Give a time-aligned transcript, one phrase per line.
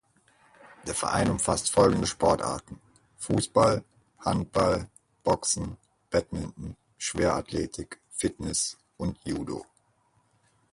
[0.87, 2.81] Der Verein umfasst folgende Sportarten:
[3.17, 3.83] Fußball,
[4.17, 4.89] Handball,
[5.23, 5.77] Boxen,
[6.09, 9.63] Badminton, Schwerathletik, Fitness und Judo.